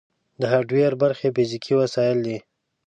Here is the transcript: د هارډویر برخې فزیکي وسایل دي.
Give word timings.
د 0.41 0.41
هارډویر 0.51 0.93
برخې 1.01 1.27
فزیکي 1.35 1.73
وسایل 1.81 2.17
دي. 2.27 2.37